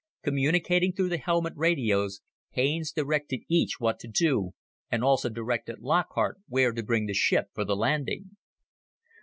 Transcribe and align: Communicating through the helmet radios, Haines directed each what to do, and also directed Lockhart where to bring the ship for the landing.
Communicating 0.23 0.93
through 0.93 1.09
the 1.09 1.19
helmet 1.19 1.53
radios, 1.55 2.21
Haines 2.53 2.91
directed 2.91 3.41
each 3.47 3.75
what 3.77 3.99
to 3.99 4.07
do, 4.07 4.55
and 4.89 5.03
also 5.03 5.29
directed 5.29 5.77
Lockhart 5.77 6.39
where 6.47 6.71
to 6.71 6.81
bring 6.81 7.05
the 7.05 7.13
ship 7.13 7.49
for 7.53 7.63
the 7.63 7.75
landing. 7.75 8.35